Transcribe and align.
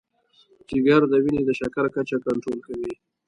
جگر 0.67 1.01
د 1.11 1.13
وینې 1.23 1.41
د 1.45 1.49
شکر 1.59 1.85
کچه 1.95 2.17
کنټرول 2.25 2.59
کوي. 2.67 2.93